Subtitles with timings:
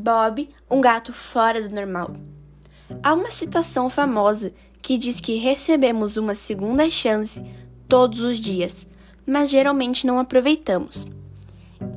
[0.00, 2.16] Bob, um gato fora do normal.
[3.02, 7.44] Há uma citação famosa que diz que recebemos uma segunda chance
[7.88, 8.86] todos os dias,
[9.26, 11.06] mas geralmente não aproveitamos.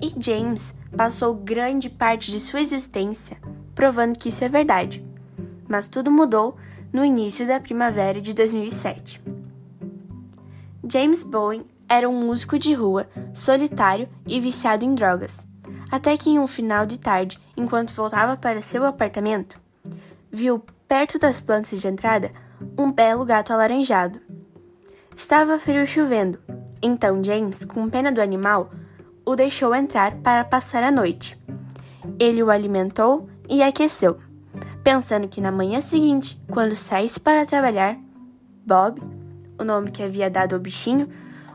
[0.02, 3.38] E James passou grande parte de sua existência
[3.74, 5.04] provando que isso é verdade.
[5.68, 6.56] Mas tudo mudou
[6.92, 9.22] no início da primavera de 2007.
[10.90, 15.46] James Bowen era um músico de rua, solitário e viciado em drogas.
[15.94, 19.62] Até que em um final de tarde, enquanto voltava para seu apartamento,
[20.32, 22.32] viu perto das plantas de entrada
[22.76, 24.20] um belo gato alaranjado.
[25.16, 26.40] Estava frio chovendo,
[26.82, 28.72] então James, com pena do animal,
[29.24, 31.40] o deixou entrar para passar a noite.
[32.20, 34.18] Ele o alimentou e aqueceu,
[34.84, 38.00] pensando que na manhã seguinte, quando saísse para trabalhar,
[38.66, 39.00] Bob,
[39.60, 41.08] o nome que havia dado ao bichinho,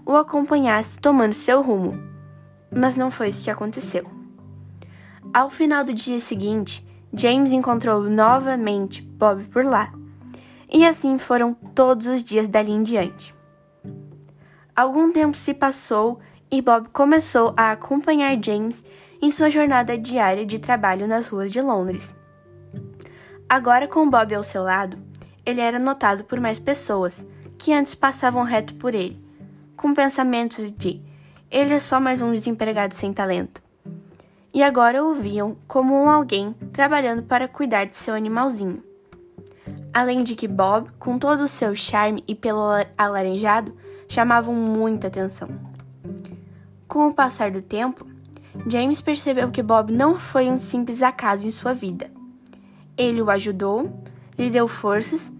[0.06, 2.00] o acompanhasse tomando seu rumo.
[2.70, 4.17] Mas não foi isso que aconteceu.
[5.32, 9.92] Ao final do dia seguinte, James encontrou novamente Bob por lá.
[10.70, 13.34] E assim foram todos os dias dali em diante.
[14.74, 16.18] Algum tempo se passou
[16.50, 18.84] e Bob começou a acompanhar James
[19.20, 22.14] em sua jornada diária de trabalho nas ruas de Londres.
[23.48, 24.98] Agora, com Bob ao seu lado,
[25.44, 27.26] ele era notado por mais pessoas
[27.58, 29.22] que antes passavam reto por ele,
[29.76, 31.02] com pensamentos de
[31.50, 33.67] ele é só mais um desempregado sem talento.
[34.52, 38.82] E agora o viam como um alguém trabalhando para cuidar de seu animalzinho.
[39.92, 43.74] Além de que Bob, com todo o seu charme e pelo alaranjado,
[44.08, 45.48] chamavam muita atenção.
[46.86, 48.06] Com o passar do tempo,
[48.66, 52.10] James percebeu que Bob não foi um simples acaso em sua vida.
[52.96, 54.02] Ele o ajudou,
[54.38, 55.32] lhe deu forças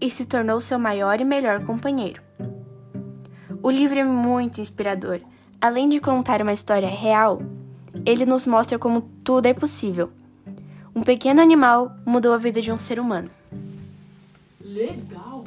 [0.00, 2.22] e se tornou seu maior e melhor companheiro.
[3.62, 5.20] O livro é muito inspirador.
[5.60, 7.42] Além de contar uma história real,
[8.04, 10.10] ele nos mostra como tudo é possível.
[10.94, 13.30] Um pequeno animal mudou a vida de um ser humano.
[14.60, 15.39] Legal!